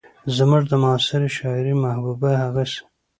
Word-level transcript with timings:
زموږ 0.35 0.63
د 0.69 0.73
معاصرې 0.83 1.29
شاعرۍ 1.37 1.73
محبوبه 1.83 2.29
هغسې 2.43 2.79